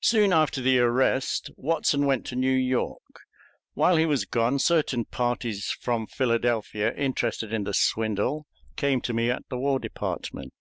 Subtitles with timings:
[0.00, 3.20] Soon after the arrest Watson went to New York.
[3.74, 9.30] While he was gone, certain parties from Philadelphia interested in the swindle came to me
[9.30, 10.54] at the War Department.